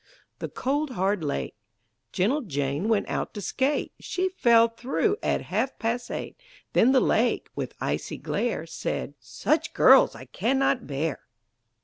THE 0.39 0.49
COLD, 0.49 0.89
HARD 0.97 1.23
LAKE 1.23 1.53
Gentle 2.11 2.41
Jane 2.41 2.89
went 2.89 3.07
out 3.07 3.35
to 3.35 3.39
skate; 3.41 3.93
She 3.99 4.29
fell 4.29 4.67
through 4.69 5.17
at 5.21 5.41
half 5.53 5.77
past 5.77 6.09
eight. 6.09 6.37
Then 6.73 6.91
the 6.91 6.99
lake, 6.99 7.51
with 7.55 7.75
icy 7.79 8.17
glare, 8.17 8.65
Said, 8.65 9.13
"Such 9.19 9.75
girls 9.75 10.15
I 10.15 10.25
can 10.25 10.57
not 10.57 10.87
bear." 10.87 11.19